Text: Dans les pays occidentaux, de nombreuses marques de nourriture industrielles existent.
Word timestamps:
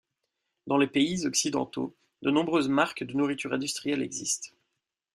Dans 0.65 0.77
les 0.79 0.87
pays 0.87 1.27
occidentaux, 1.27 1.95
de 2.23 2.31
nombreuses 2.31 2.69
marques 2.69 3.03
de 3.03 3.13
nourriture 3.13 3.53
industrielles 3.53 4.01
existent. 4.01 4.49